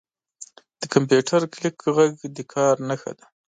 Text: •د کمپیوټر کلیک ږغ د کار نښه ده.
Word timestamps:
•د 0.79 0.83
کمپیوټر 0.93 1.41
کلیک 1.53 1.75
ږغ 1.83 1.97
د 2.35 2.37
کار 2.53 2.75
نښه 2.87 3.11
ده. 3.17 3.25